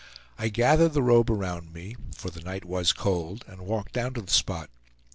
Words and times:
I 0.39 0.49
gathered 0.49 0.93
the 0.93 1.03
robe 1.03 1.29
around 1.29 1.73
me, 1.75 1.95
for 2.15 2.31
the 2.31 2.41
night 2.41 2.65
was 2.65 2.91
cold, 2.91 3.45
and 3.47 3.61
walked 3.67 3.93
down 3.93 4.15
to 4.15 4.21
the 4.23 4.31
spot. 4.31 4.71